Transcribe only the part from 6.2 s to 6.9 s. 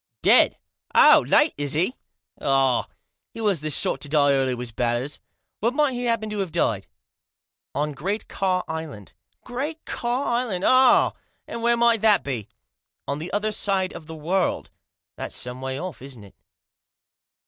to have died?""